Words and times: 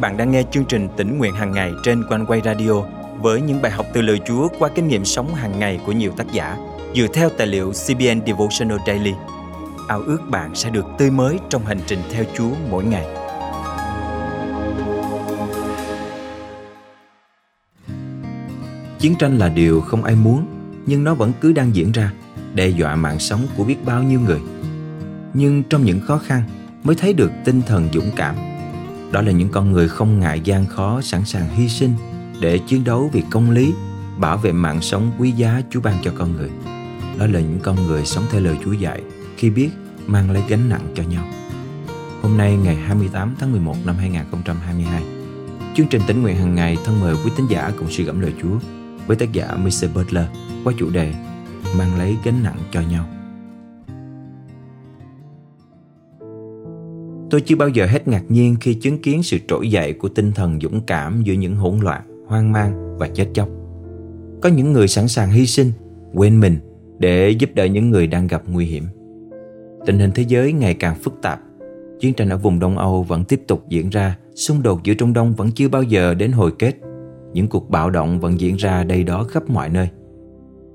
bạn 0.00 0.16
đang 0.16 0.30
nghe 0.30 0.42
chương 0.50 0.64
trình 0.64 0.88
tỉnh 0.96 1.18
nguyện 1.18 1.34
hàng 1.34 1.52
ngày 1.52 1.72
trên 1.82 2.04
quanh 2.08 2.26
quay 2.26 2.40
radio 2.44 2.72
với 3.20 3.40
những 3.40 3.62
bài 3.62 3.72
học 3.72 3.86
từ 3.92 4.02
lời 4.02 4.20
Chúa 4.26 4.48
qua 4.58 4.68
kinh 4.74 4.88
nghiệm 4.88 5.04
sống 5.04 5.34
hàng 5.34 5.58
ngày 5.58 5.80
của 5.86 5.92
nhiều 5.92 6.12
tác 6.16 6.32
giả 6.32 6.56
dựa 6.94 7.06
theo 7.14 7.28
tài 7.30 7.46
liệu 7.46 7.72
CBN 7.72 8.26
Devotional 8.26 8.78
Daily. 8.86 9.12
Ao 9.88 10.00
ước 10.00 10.18
bạn 10.30 10.54
sẽ 10.54 10.70
được 10.70 10.86
tươi 10.98 11.10
mới 11.10 11.38
trong 11.48 11.66
hành 11.66 11.80
trình 11.86 11.98
theo 12.12 12.24
Chúa 12.36 12.50
mỗi 12.70 12.84
ngày. 12.84 13.06
Chiến 18.98 19.14
tranh 19.18 19.38
là 19.38 19.48
điều 19.48 19.80
không 19.80 20.04
ai 20.04 20.14
muốn, 20.14 20.46
nhưng 20.86 21.04
nó 21.04 21.14
vẫn 21.14 21.32
cứ 21.40 21.52
đang 21.52 21.74
diễn 21.74 21.92
ra, 21.92 22.12
đe 22.54 22.68
dọa 22.68 22.96
mạng 22.96 23.18
sống 23.18 23.40
của 23.56 23.64
biết 23.64 23.76
bao 23.84 24.02
nhiêu 24.02 24.20
người. 24.20 24.40
Nhưng 25.34 25.62
trong 25.62 25.84
những 25.84 26.00
khó 26.00 26.18
khăn 26.18 26.42
mới 26.84 26.96
thấy 26.96 27.12
được 27.12 27.30
tinh 27.44 27.62
thần 27.66 27.88
dũng 27.92 28.10
cảm 28.16 28.36
đó 29.12 29.22
là 29.22 29.32
những 29.32 29.48
con 29.48 29.72
người 29.72 29.88
không 29.88 30.20
ngại 30.20 30.40
gian 30.44 30.66
khó 30.66 31.00
sẵn 31.00 31.24
sàng 31.24 31.48
hy 31.48 31.68
sinh 31.68 31.94
để 32.40 32.58
chiến 32.58 32.84
đấu 32.84 33.10
vì 33.12 33.22
công 33.30 33.50
lý, 33.50 33.72
bảo 34.16 34.36
vệ 34.36 34.52
mạng 34.52 34.80
sống 34.80 35.10
quý 35.18 35.30
giá 35.30 35.62
Chúa 35.70 35.80
ban 35.80 35.94
cho 36.02 36.12
con 36.18 36.36
người 36.36 36.50
đó 37.18 37.26
là 37.26 37.40
những 37.40 37.58
con 37.62 37.86
người 37.86 38.04
sống 38.04 38.24
theo 38.30 38.40
lời 38.40 38.56
Chúa 38.64 38.72
dạy, 38.72 39.02
khi 39.36 39.50
biết 39.50 39.70
mang 40.06 40.30
lấy 40.30 40.42
gánh 40.48 40.68
nặng 40.68 40.92
cho 40.94 41.02
nhau 41.02 41.24
hôm 42.22 42.36
nay, 42.36 42.56
ngày 42.56 42.76
28 42.76 43.34
tháng 43.38 43.52
11 43.52 43.76
năm 43.84 43.96
2022 43.96 45.02
chương 45.76 45.88
trình 45.88 46.02
tỉnh 46.06 46.22
nguyện 46.22 46.36
hàng 46.36 46.54
ngày 46.54 46.76
thân 46.84 47.00
mời 47.00 47.14
quý 47.24 47.30
tín 47.36 47.46
giả 47.46 47.72
cùng 47.78 47.90
suy 47.90 48.04
gẫm 48.04 48.20
lời 48.20 48.32
Chúa 48.42 48.58
với 49.06 49.16
tác 49.16 49.32
giả 49.32 49.56
Mr. 49.56 49.86
Butler 49.94 50.24
qua 50.64 50.72
chủ 50.78 50.90
đề 50.90 51.14
mang 51.76 51.98
lấy 51.98 52.16
gánh 52.24 52.42
nặng 52.42 52.58
cho 52.72 52.80
nhau 52.80 53.08
Tôi 57.30 57.40
chưa 57.40 57.56
bao 57.56 57.68
giờ 57.68 57.86
hết 57.86 58.08
ngạc 58.08 58.22
nhiên 58.28 58.56
khi 58.60 58.74
chứng 58.74 58.98
kiến 58.98 59.22
sự 59.22 59.38
trỗi 59.48 59.70
dậy 59.70 59.92
của 59.92 60.08
tinh 60.08 60.32
thần 60.32 60.60
dũng 60.60 60.80
cảm 60.80 61.22
giữa 61.22 61.34
những 61.34 61.56
hỗn 61.56 61.78
loạn, 61.78 62.24
hoang 62.26 62.52
mang 62.52 62.98
và 62.98 63.08
chết 63.08 63.26
chóc. 63.34 63.48
Có 64.42 64.48
những 64.48 64.72
người 64.72 64.88
sẵn 64.88 65.08
sàng 65.08 65.30
hy 65.30 65.46
sinh, 65.46 65.72
quên 66.14 66.40
mình 66.40 66.56
để 66.98 67.30
giúp 67.30 67.50
đỡ 67.54 67.64
những 67.64 67.90
người 67.90 68.06
đang 68.06 68.26
gặp 68.26 68.42
nguy 68.46 68.66
hiểm. 68.66 68.84
Tình 69.86 69.98
hình 69.98 70.10
thế 70.14 70.24
giới 70.28 70.52
ngày 70.52 70.74
càng 70.74 70.94
phức 70.94 71.14
tạp. 71.22 71.40
Chiến 72.00 72.14
tranh 72.14 72.28
ở 72.28 72.36
vùng 72.36 72.58
Đông 72.58 72.78
Âu 72.78 73.02
vẫn 73.02 73.24
tiếp 73.24 73.42
tục 73.46 73.64
diễn 73.68 73.90
ra, 73.90 74.18
xung 74.34 74.62
đột 74.62 74.84
giữa 74.84 74.94
Trung 74.94 75.12
Đông 75.12 75.34
vẫn 75.34 75.50
chưa 75.50 75.68
bao 75.68 75.82
giờ 75.82 76.14
đến 76.14 76.32
hồi 76.32 76.52
kết. 76.58 76.76
Những 77.32 77.48
cuộc 77.48 77.70
bạo 77.70 77.90
động 77.90 78.20
vẫn 78.20 78.40
diễn 78.40 78.56
ra 78.56 78.84
đây 78.84 79.04
đó 79.04 79.24
khắp 79.24 79.50
mọi 79.50 79.68
nơi. 79.68 79.88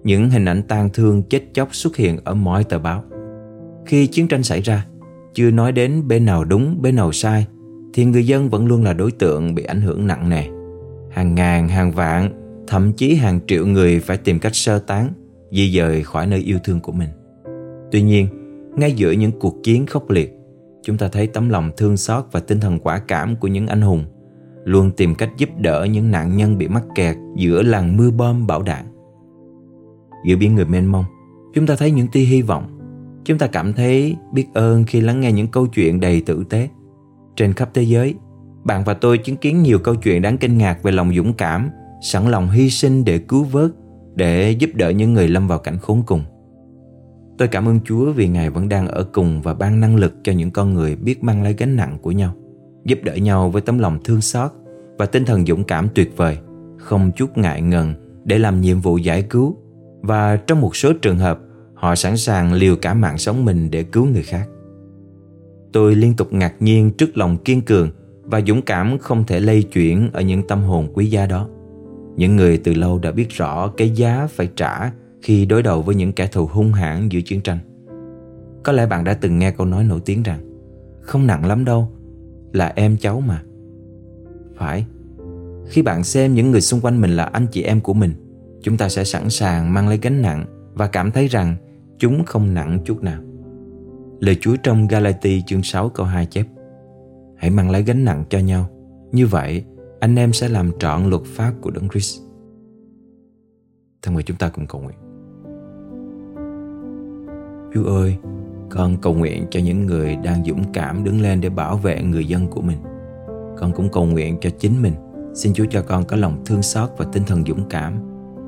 Những 0.04 0.30
hình 0.30 0.46
ảnh 0.46 0.64
tang 0.68 0.90
thương 0.94 1.24
chết 1.24 1.42
chóc 1.54 1.76
xuất 1.76 1.96
hiện 1.96 2.18
ở 2.24 2.34
mọi 2.34 2.64
tờ 2.64 2.80
báo. 2.80 3.04
Khi 3.86 4.08
chiến 4.08 4.28
tranh 4.28 4.44
xảy 4.44 4.62
ra, 4.62 4.86
chưa 5.34 5.52
nói 5.52 5.72
đến 5.72 6.08
bên 6.08 6.26
nào 6.26 6.44
đúng, 6.44 6.82
bên 6.82 6.96
nào 6.96 7.12
sai, 7.12 7.48
thì 7.94 8.06
người 8.06 8.28
dân 8.28 8.50
vẫn 8.50 8.66
luôn 8.66 8.84
là 8.84 8.94
đối 8.94 9.12
tượng 9.12 9.56
bị 9.56 9.64
ảnh 9.64 9.82
hưởng 9.82 10.08
nặng 10.08 10.30
nề. 10.30 10.44
Hàng 11.12 11.36
ngàn, 11.36 11.68
hàng 11.68 11.92
vạn, 11.92 12.30
thậm 12.68 12.94
chí 12.94 13.16
hàng 13.16 13.40
triệu 13.48 13.66
người 13.66 14.00
phải 14.00 14.18
tìm 14.18 14.40
cách 14.40 14.56
sơ 14.56 14.80
tán, 14.80 15.10
di 15.52 15.78
dời 15.78 16.04
khỏi 16.04 16.28
nơi 16.28 16.40
yêu 16.40 16.58
thương 16.64 16.80
của 16.80 16.92
mình. 16.92 17.10
Tuy 17.92 18.02
nhiên, 18.02 18.28
ngay 18.76 18.92
giữa 18.92 19.12
những 19.12 19.32
cuộc 19.40 19.64
chiến 19.64 19.86
khốc 19.86 20.10
liệt, 20.10 20.34
chúng 20.84 20.98
ta 20.98 21.08
thấy 21.08 21.28
tấm 21.28 21.50
lòng 21.50 21.72
thương 21.78 21.98
xót 21.98 22.26
và 22.32 22.40
tinh 22.40 22.60
thần 22.60 22.80
quả 22.80 23.00
cảm 23.00 23.36
của 23.36 23.48
những 23.48 23.68
anh 23.68 23.82
hùng, 23.82 24.06
luôn 24.64 24.92
tìm 24.92 25.16
cách 25.16 25.30
giúp 25.38 25.50
đỡ 25.58 25.88
những 25.92 26.12
nạn 26.12 26.38
nhân 26.38 26.58
bị 26.58 26.68
mắc 26.68 26.84
kẹt 26.96 27.16
giữa 27.36 27.62
làng 27.62 27.98
mưa 27.98 28.12
bom 28.12 28.48
bão 28.48 28.62
đạn. 28.62 28.86
Giữa 30.26 30.36
biển 30.36 30.56
người 30.56 30.66
mênh 30.66 30.86
mông, 30.86 31.06
chúng 31.54 31.68
ta 31.68 31.76
thấy 31.76 31.92
những 31.92 32.08
tia 32.08 32.20
hy 32.20 32.42
vọng 32.42 32.80
Chúng 33.26 33.38
ta 33.38 33.48
cảm 33.48 33.74
thấy 33.74 34.16
biết 34.34 34.46
ơn 34.54 34.84
khi 34.84 35.02
lắng 35.02 35.22
nghe 35.22 35.32
những 35.32 35.48
câu 35.48 35.68
chuyện 35.68 36.00
đầy 36.00 36.22
tử 36.22 36.44
tế. 36.50 36.70
Trên 37.36 37.54
khắp 37.54 37.70
thế 37.74 37.84
giới, 37.84 38.16
bạn 38.64 38.84
và 38.84 38.94
tôi 38.94 39.18
chứng 39.18 39.38
kiến 39.38 39.64
nhiều 39.64 39.80
câu 39.80 39.96
chuyện 39.96 40.22
đáng 40.22 40.38
kinh 40.38 40.58
ngạc 40.58 40.84
về 40.84 40.92
lòng 40.92 41.16
dũng 41.16 41.34
cảm, 41.34 41.70
sẵn 42.02 42.32
lòng 42.32 42.50
hy 42.50 42.70
sinh 42.70 43.06
để 43.06 43.18
cứu 43.18 43.44
vớt, 43.44 43.72
để 44.16 44.52
giúp 44.52 44.70
đỡ 44.74 44.90
những 44.90 45.14
người 45.14 45.28
lâm 45.28 45.48
vào 45.48 45.60
cảnh 45.60 45.78
khốn 45.78 46.04
cùng. 46.06 46.24
Tôi 47.38 47.48
cảm 47.48 47.68
ơn 47.68 47.80
Chúa 47.86 48.12
vì 48.12 48.28
Ngài 48.28 48.50
vẫn 48.50 48.70
đang 48.70 48.88
ở 48.88 49.04
cùng 49.14 49.42
và 49.42 49.54
ban 49.54 49.80
năng 49.80 49.96
lực 49.96 50.14
cho 50.24 50.32
những 50.32 50.52
con 50.52 50.74
người 50.74 50.96
biết 50.96 51.24
mang 51.24 51.44
lấy 51.44 51.54
gánh 51.54 51.76
nặng 51.76 51.98
của 52.02 52.12
nhau, 52.12 52.34
giúp 52.86 53.00
đỡ 53.04 53.16
nhau 53.16 53.50
với 53.50 53.62
tấm 53.62 53.80
lòng 53.80 54.00
thương 54.04 54.22
xót 54.22 54.52
và 54.98 55.06
tinh 55.06 55.26
thần 55.26 55.46
dũng 55.46 55.64
cảm 55.64 55.88
tuyệt 55.96 56.18
vời, 56.18 56.38
không 56.78 57.12
chút 57.16 57.38
ngại 57.38 57.62
ngần 57.62 57.94
để 58.24 58.40
làm 58.40 58.62
nhiệm 58.62 58.80
vụ 58.80 58.98
giải 58.98 59.22
cứu 59.22 59.58
và 60.02 60.36
trong 60.36 60.62
một 60.62 60.76
số 60.76 60.94
trường 61.02 61.18
hợp 61.18 61.40
Họ 61.84 61.96
sẵn 61.96 62.18
sàng 62.18 62.54
liều 62.54 62.76
cả 62.76 62.94
mạng 62.94 63.18
sống 63.18 63.46
mình 63.46 63.72
để 63.72 63.84
cứu 63.84 64.06
người 64.06 64.24
khác. 64.24 64.50
Tôi 65.74 65.96
liên 65.96 66.16
tục 66.16 66.34
ngạc 66.34 66.54
nhiên 66.60 66.92
trước 66.92 67.18
lòng 67.18 67.38
kiên 67.38 67.62
cường 67.62 67.90
và 68.24 68.42
dũng 68.42 68.62
cảm 68.62 68.98
không 68.98 69.24
thể 69.24 69.40
lây 69.40 69.64
chuyển 69.64 70.10
ở 70.14 70.22
những 70.22 70.48
tâm 70.48 70.64
hồn 70.64 70.88
quý 70.94 71.06
giá 71.06 71.26
đó. 71.26 71.50
Những 72.16 72.36
người 72.36 72.58
từ 72.58 72.74
lâu 72.74 73.00
đã 73.00 73.12
biết 73.12 73.30
rõ 73.30 73.68
cái 73.78 73.90
giá 73.90 74.28
phải 74.32 74.50
trả 74.56 74.92
khi 75.22 75.46
đối 75.46 75.64
đầu 75.64 75.82
với 75.82 75.96
những 75.96 76.14
kẻ 76.14 76.28
thù 76.28 76.46
hung 76.46 76.74
hãn 76.74 77.10
giữa 77.10 77.22
chiến 77.22 77.42
tranh. 77.42 77.60
Có 78.64 78.72
lẽ 78.72 78.86
bạn 78.86 79.04
đã 79.04 79.14
từng 79.14 79.40
nghe 79.40 79.52
câu 79.52 79.68
nói 79.68 79.84
nổi 79.84 80.00
tiếng 80.06 80.24
rằng 80.24 80.40
Không 81.02 81.28
nặng 81.28 81.46
lắm 81.46 81.66
đâu, 81.66 81.92
là 82.54 82.74
em 82.76 82.98
cháu 82.98 83.20
mà. 83.20 83.44
Phải, 84.56 84.86
khi 85.68 85.82
bạn 85.82 86.04
xem 86.04 86.34
những 86.34 86.52
người 86.52 86.62
xung 86.62 86.82
quanh 86.82 87.02
mình 87.02 87.16
là 87.16 87.24
anh 87.24 87.48
chị 87.52 87.64
em 87.64 87.82
của 87.82 87.94
mình, 87.94 88.14
chúng 88.62 88.78
ta 88.78 88.90
sẽ 88.90 89.04
sẵn 89.04 89.30
sàng 89.30 89.74
mang 89.74 89.88
lấy 89.88 90.00
gánh 90.02 90.22
nặng 90.22 90.46
và 90.74 90.88
cảm 90.88 91.12
thấy 91.12 91.28
rằng 91.28 91.56
chúng 92.04 92.24
không 92.26 92.54
nặng 92.54 92.80
chút 92.86 93.04
nào. 93.04 93.22
Lời 94.20 94.38
Chúa 94.42 94.56
trong 94.64 94.88
Galati 94.88 95.44
chương 95.46 95.64
6 95.64 95.90
câu 95.90 96.06
2 96.06 96.26
chép, 96.26 96.46
Hãy 97.38 97.50
mang 97.50 97.70
lấy 97.70 97.84
gánh 97.84 98.06
nặng 98.06 98.24
cho 98.30 98.40
nhau, 98.40 98.70
Như 99.12 99.28
vậy 99.28 99.66
anh 100.00 100.16
em 100.16 100.34
sẽ 100.34 100.50
làm 100.50 100.72
trọn 100.80 101.10
luật 101.10 101.22
pháp 101.26 101.54
của 101.62 101.72
Đấng 101.72 101.90
Christ. 101.90 102.22
Thân 104.02 104.14
mời 104.14 104.24
chúng 104.24 104.38
ta 104.38 104.50
cùng 104.50 104.68
cầu 104.68 104.82
nguyện. 104.82 104.98
Chúa 107.74 107.84
ơi, 107.84 108.18
Con 108.70 108.98
cầu 109.02 109.14
nguyện 109.14 109.46
cho 109.52 109.60
những 109.60 109.86
người 109.86 110.16
đang 110.16 110.46
dũng 110.46 110.64
cảm 110.74 111.04
đứng 111.04 111.22
lên 111.22 111.42
để 111.42 111.50
bảo 111.50 111.78
vệ 111.78 112.02
người 112.02 112.26
dân 112.26 112.48
của 112.48 112.62
mình. 112.62 112.78
Con 113.58 113.72
cũng 113.76 113.90
cầu 113.92 114.06
nguyện 114.06 114.38
cho 114.42 114.50
chính 114.50 114.82
mình. 114.82 114.94
Xin 115.34 115.54
Chúa 115.54 115.66
cho 115.70 115.82
con 115.82 116.06
có 116.06 116.18
lòng 116.18 116.44
thương 116.46 116.62
xót 116.62 116.90
và 116.98 117.06
tinh 117.14 117.24
thần 117.28 117.44
dũng 117.46 117.70
cảm 117.70 117.94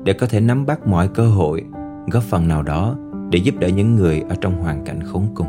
Để 0.04 0.12
có 0.12 0.26
thể 0.26 0.40
nắm 0.40 0.66
bắt 0.66 0.86
mọi 0.86 1.08
cơ 1.08 1.28
hội, 1.28 1.64
Góp 2.12 2.22
phần 2.22 2.48
nào 2.48 2.62
đó 2.62 2.96
để 3.30 3.38
giúp 3.38 3.54
đỡ 3.58 3.68
những 3.68 3.96
người 3.96 4.22
ở 4.28 4.36
trong 4.40 4.62
hoàn 4.62 4.84
cảnh 4.84 5.00
khốn 5.02 5.28
cùng. 5.34 5.46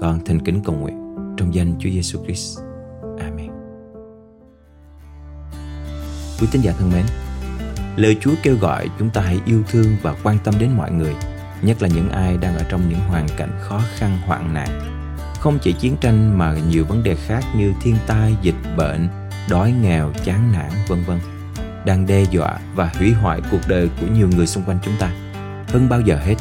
Con 0.00 0.18
thành 0.24 0.40
kính 0.44 0.60
cầu 0.64 0.76
nguyện 0.76 1.14
trong 1.36 1.54
danh 1.54 1.72
Chúa 1.78 1.90
Giêsu 1.90 2.24
Christ. 2.24 2.58
Amen. 3.20 3.50
Quý 6.40 6.46
tín 6.52 6.62
giả 6.62 6.72
thân 6.78 6.90
mến, 6.92 7.04
lời 7.96 8.16
Chúa 8.20 8.32
kêu 8.42 8.56
gọi 8.60 8.88
chúng 8.98 9.10
ta 9.10 9.20
hãy 9.20 9.40
yêu 9.46 9.62
thương 9.70 9.96
và 10.02 10.14
quan 10.22 10.38
tâm 10.44 10.54
đến 10.60 10.70
mọi 10.76 10.92
người, 10.92 11.14
nhất 11.62 11.82
là 11.82 11.88
những 11.88 12.08
ai 12.10 12.36
đang 12.36 12.56
ở 12.56 12.64
trong 12.68 12.80
những 12.88 13.00
hoàn 13.08 13.26
cảnh 13.36 13.50
khó 13.60 13.80
khăn 13.96 14.18
hoạn 14.26 14.54
nạn. 14.54 14.80
Không 15.40 15.58
chỉ 15.62 15.72
chiến 15.72 15.96
tranh 16.00 16.38
mà 16.38 16.56
nhiều 16.70 16.84
vấn 16.84 17.02
đề 17.02 17.14
khác 17.14 17.44
như 17.56 17.72
thiên 17.82 17.96
tai, 18.06 18.36
dịch 18.42 18.76
bệnh, 18.76 19.08
đói 19.50 19.74
nghèo, 19.82 20.12
chán 20.24 20.52
nản, 20.52 20.70
vân 20.88 20.98
vân 21.06 21.18
đang 21.86 22.06
đe 22.06 22.22
dọa 22.30 22.58
và 22.74 22.92
hủy 22.98 23.12
hoại 23.12 23.40
cuộc 23.50 23.60
đời 23.68 23.90
của 24.00 24.06
nhiều 24.06 24.28
người 24.36 24.46
xung 24.46 24.64
quanh 24.64 24.78
chúng 24.84 24.94
ta. 24.98 25.12
Hơn 25.68 25.88
bao 25.88 26.00
giờ 26.00 26.16
hết, 26.16 26.34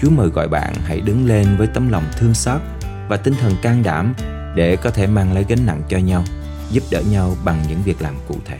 Chúa 0.00 0.10
mời 0.10 0.28
gọi 0.28 0.48
bạn 0.48 0.74
hãy 0.84 1.00
đứng 1.00 1.26
lên 1.26 1.46
với 1.58 1.66
tấm 1.66 1.88
lòng 1.88 2.04
thương 2.16 2.34
xót 2.34 2.60
và 3.08 3.16
tinh 3.16 3.34
thần 3.40 3.52
can 3.62 3.82
đảm 3.82 4.14
để 4.54 4.76
có 4.76 4.90
thể 4.90 5.06
mang 5.06 5.32
lấy 5.32 5.44
gánh 5.48 5.66
nặng 5.66 5.82
cho 5.88 5.98
nhau, 5.98 6.24
giúp 6.70 6.82
đỡ 6.90 7.02
nhau 7.10 7.34
bằng 7.44 7.62
những 7.68 7.82
việc 7.84 8.02
làm 8.02 8.14
cụ 8.28 8.34
thể. 8.44 8.58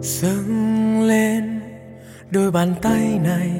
dâng 0.00 1.02
lên 1.02 1.60
đôi 2.30 2.50
bàn 2.50 2.74
tay 2.82 3.20
này 3.24 3.50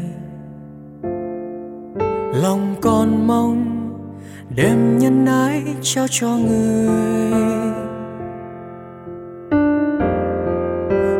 lòng 2.35 2.75
con 2.83 3.27
mong 3.27 3.80
đem 4.57 4.99
nhân 4.99 5.27
ái 5.27 5.63
trao 5.83 6.07
cho 6.11 6.29
người. 6.29 6.89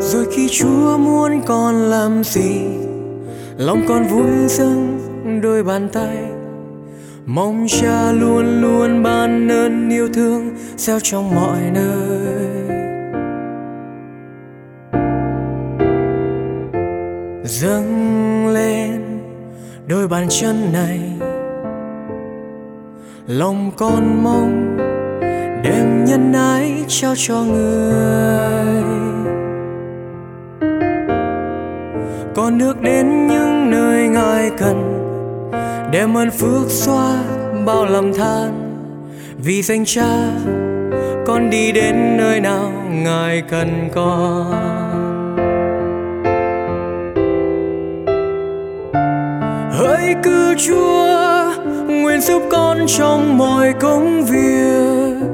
Rồi 0.01 0.27
khi 0.33 0.49
chúa 0.49 0.99
muốn 0.99 1.41
con 1.47 1.75
làm 1.75 2.25
gì, 2.25 2.63
lòng 3.57 3.83
con 3.89 4.05
vui 4.05 4.49
dâng 4.49 4.99
đôi 5.43 5.63
bàn 5.63 5.89
tay. 5.93 6.17
Mong 7.27 7.67
cha 7.69 8.13
luôn 8.13 8.61
luôn 8.61 9.03
ban 9.03 9.49
ơn 9.49 9.91
yêu 9.91 10.09
thương 10.15 10.51
gieo 10.77 11.01
trong 11.03 11.35
mọi 11.35 11.61
nơi. 11.75 12.21
Dâng 17.45 18.47
lên 18.47 19.21
đôi 19.87 20.09
bàn 20.09 20.27
chân 20.29 20.73
này 20.73 21.20
lòng 23.31 23.71
con 23.77 24.25
mong 24.25 24.77
đem 25.65 26.05
nhân 26.05 26.33
ái 26.33 26.85
trao 26.89 27.15
cho 27.17 27.43
người. 27.43 28.83
Con 32.35 32.59
nước 32.59 32.81
đến 32.81 33.27
những 33.27 33.71
nơi 33.71 34.09
ngài 34.09 34.51
cần 34.59 35.07
đem 35.93 36.17
ơn 36.17 36.31
phước 36.31 36.69
xóa 36.69 37.17
bao 37.67 37.87
lầm 37.87 38.13
than. 38.13 38.77
Vì 39.39 39.63
danh 39.63 39.85
cha, 39.85 40.13
con 41.27 41.51
đi 41.51 41.73
đến 41.73 42.17
nơi 42.17 42.41
nào 42.41 42.73
ngài 42.91 43.43
cần 43.43 43.89
con. 43.95 44.51
Hỡi 49.73 50.15
cứ 50.23 50.55
chúa 50.59 51.10
nguyện 52.03 52.21
giúp 52.21 52.43
con 52.51 52.87
trong 52.87 53.39
mọi 53.39 53.73
công 53.81 54.25
việc. 54.25 55.27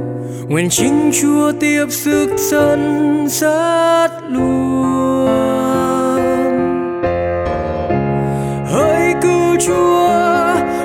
Nguyện 0.49 0.69
chính 0.71 1.11
chúa 1.21 1.53
tiếp 1.61 1.87
sức 1.91 2.29
dân 2.37 3.27
dắt 3.29 4.11
luôn. 4.29 5.27
Hỡi 8.73 9.15
cứu 9.23 9.57
chúa, 9.67 10.09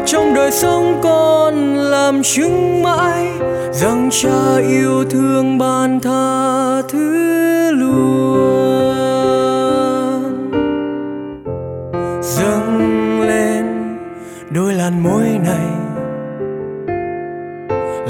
trong 0.05 0.33
đời 0.33 0.51
sống 0.51 0.99
con 1.03 1.75
làm 1.75 2.23
chứng 2.23 2.83
mãi 2.83 3.27
rằng 3.71 4.09
cha 4.11 4.57
yêu 4.69 5.03
thương 5.09 5.57
ban 5.57 5.99
tha 5.99 6.81
thứ 6.89 7.71
luôn. 7.71 9.00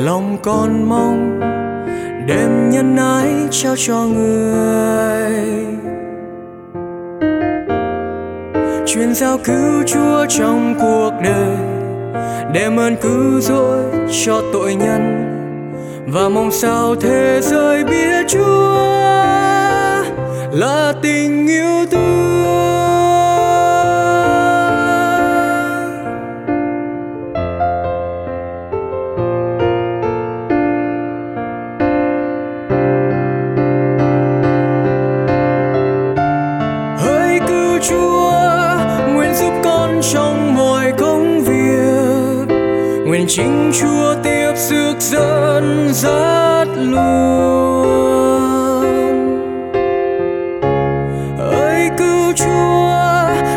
Lòng 0.06 0.38
con 0.44 0.90
mong 0.90 1.40
đem 2.28 2.70
nhân 2.70 2.98
ái 2.98 3.30
trao 3.52 3.76
cho 3.76 3.98
người. 3.98 5.32
Truyền 8.86 9.14
giao 9.14 9.38
cứu 9.38 9.84
chúa 9.88 10.26
trong 10.30 10.76
cuộc 10.80 11.12
đời, 11.24 11.58
đem 12.54 12.80
ơn 12.80 12.96
cứu 13.02 13.42
rỗi 13.42 13.84
cho 14.26 14.42
tội 14.54 14.76
nhân. 14.76 15.28
Và 16.08 16.30
mong 16.30 16.52
sao 16.52 16.96
thế 16.96 17.40
giới 17.42 17.84
biết 17.84 18.26
chúa 18.28 18.78
là 20.52 20.94
tình 21.02 21.41
trong 40.14 40.56
mọi 40.56 40.92
công 40.98 41.42
việc. 41.42 42.56
Nguyện 43.08 43.26
chính 43.28 43.72
chúa 43.74 44.16
tiếp 44.24 44.52
sức 44.56 44.96
dẫn 45.00 45.90
dắt 45.94 46.68
luôn. 46.78 47.02
Ơi 51.40 51.90
cứu 51.98 52.34
chúa, 52.36 52.92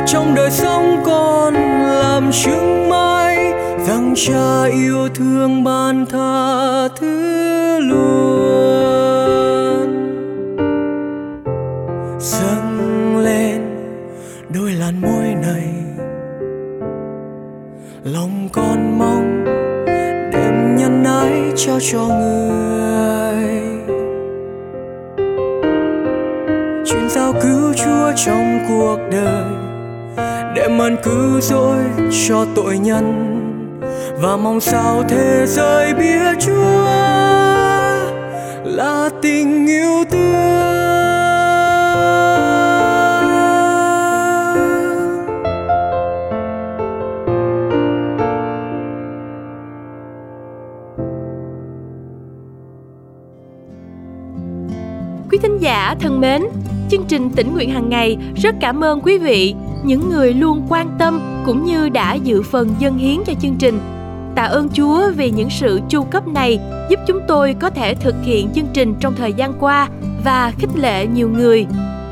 trong 0.06 0.34
đời 0.34 0.50
sống 0.50 1.02
con 1.04 1.54
làm 1.88 2.30
chứng 2.32 2.88
mãi 2.88 3.52
rằng 3.86 4.14
cha 4.16 4.64
yêu 4.64 5.08
thương 5.14 5.64
ban 5.64 6.06
tha 6.06 6.88
thứ 7.00 7.78
luôn. 7.78 8.04
Dâng 12.18 13.16
lên 13.24 13.60
đôi 14.48 14.72
làn 14.72 15.00
môi 15.00 15.34
này 15.42 15.64
lòng 18.04 18.48
con 18.52 18.98
mong 18.98 19.44
đem 20.32 20.76
nhân 20.76 21.04
ái 21.04 21.52
trao 21.56 21.78
cho 21.80 21.98
người. 21.98 23.62
Truyền 26.86 27.08
giao 27.08 27.32
cứu 27.32 27.74
chúa 27.74 28.12
trong 28.26 28.58
cuộc 28.68 28.98
đời, 29.12 29.44
để 30.54 30.62
ơn 30.78 30.96
cứu 31.02 31.40
rỗi 31.40 31.78
cho 32.28 32.46
tội 32.54 32.78
nhân. 32.78 33.30
Và 34.22 34.36
mong 34.36 34.60
sao 34.60 35.02
thế 35.08 35.44
giới 35.46 35.94
biết 35.94 36.36
chúa 36.40 36.84
là 38.64 39.08
tình 39.22 39.66
yêu 39.66 40.04
thương 40.10 40.73
thính 55.44 55.58
giả 55.58 55.96
thân 56.00 56.20
mến, 56.20 56.42
chương 56.90 57.04
trình 57.08 57.30
tỉnh 57.30 57.54
nguyện 57.54 57.70
hàng 57.70 57.88
ngày 57.88 58.16
rất 58.36 58.54
cảm 58.60 58.84
ơn 58.84 59.00
quý 59.00 59.18
vị, 59.18 59.54
những 59.84 60.10
người 60.10 60.34
luôn 60.34 60.66
quan 60.68 60.90
tâm 60.98 61.20
cũng 61.46 61.64
như 61.64 61.88
đã 61.88 62.14
dự 62.14 62.42
phần 62.42 62.74
dân 62.78 62.98
hiến 62.98 63.16
cho 63.26 63.32
chương 63.42 63.56
trình. 63.58 63.78
Tạ 64.34 64.42
ơn 64.42 64.68
Chúa 64.68 65.10
vì 65.16 65.30
những 65.30 65.50
sự 65.50 65.80
chu 65.88 66.04
cấp 66.04 66.28
này 66.28 66.58
giúp 66.90 67.00
chúng 67.06 67.20
tôi 67.28 67.54
có 67.60 67.70
thể 67.70 67.94
thực 67.94 68.14
hiện 68.22 68.48
chương 68.54 68.66
trình 68.72 68.94
trong 69.00 69.14
thời 69.14 69.32
gian 69.32 69.52
qua 69.60 69.88
và 70.24 70.52
khích 70.58 70.76
lệ 70.76 71.06
nhiều 71.06 71.28
người. 71.28 71.66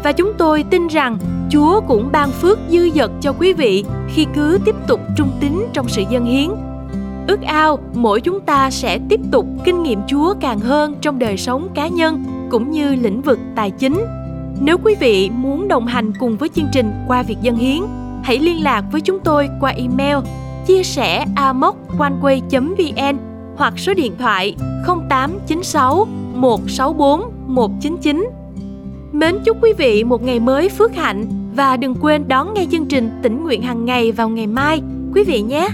Và 0.04 0.12
chúng 0.12 0.32
tôi 0.38 0.64
tin 0.70 0.86
rằng 0.86 1.18
Chúa 1.50 1.80
cũng 1.80 2.08
ban 2.12 2.30
phước 2.30 2.58
dư 2.70 2.90
dật 2.90 3.10
cho 3.20 3.32
quý 3.32 3.52
vị 3.52 3.84
khi 4.14 4.26
cứ 4.34 4.58
tiếp 4.64 4.74
tục 4.86 5.00
trung 5.16 5.30
tín 5.40 5.52
trong 5.72 5.88
sự 5.88 6.02
dân 6.10 6.24
hiến. 6.24 6.50
Ước 7.28 7.42
ao 7.42 7.78
mỗi 7.94 8.20
chúng 8.20 8.40
ta 8.40 8.70
sẽ 8.70 8.98
tiếp 9.08 9.20
tục 9.30 9.46
kinh 9.64 9.82
nghiệm 9.82 10.00
Chúa 10.06 10.34
càng 10.40 10.60
hơn 10.60 10.94
trong 11.00 11.18
đời 11.18 11.36
sống 11.36 11.68
cá 11.74 11.88
nhân 11.88 12.24
cũng 12.52 12.70
như 12.70 12.94
lĩnh 12.94 13.22
vực 13.22 13.38
tài 13.54 13.70
chính. 13.70 14.04
Nếu 14.60 14.78
quý 14.84 14.94
vị 15.00 15.30
muốn 15.30 15.68
đồng 15.68 15.86
hành 15.86 16.12
cùng 16.18 16.36
với 16.36 16.48
chương 16.48 16.68
trình 16.72 16.92
qua 17.08 17.22
việc 17.22 17.36
dân 17.42 17.56
hiến, 17.56 17.82
hãy 18.22 18.38
liên 18.38 18.62
lạc 18.62 18.84
với 18.92 19.00
chúng 19.00 19.18
tôi 19.20 19.48
qua 19.60 19.70
email 19.70 20.16
chia 20.66 20.82
sẻ 20.82 21.24
amoconeway.vn 21.36 23.16
hoặc 23.56 23.78
số 23.78 23.94
điện 23.94 24.12
thoại 24.18 24.56
0896 24.86 26.06
164 26.34 27.20
199. 27.46 28.30
Mến 29.12 29.38
chúc 29.44 29.56
quý 29.62 29.72
vị 29.78 30.04
một 30.04 30.22
ngày 30.22 30.40
mới 30.40 30.68
phước 30.68 30.94
hạnh 30.94 31.26
và 31.56 31.76
đừng 31.76 31.94
quên 32.00 32.28
đón 32.28 32.54
nghe 32.54 32.66
chương 32.70 32.86
trình 32.86 33.10
tỉnh 33.22 33.42
nguyện 33.42 33.62
hàng 33.62 33.84
ngày 33.84 34.12
vào 34.12 34.28
ngày 34.28 34.46
mai 34.46 34.82
quý 35.14 35.24
vị 35.24 35.40
nhé. 35.40 35.68